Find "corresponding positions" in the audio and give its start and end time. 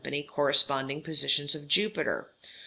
0.27-1.53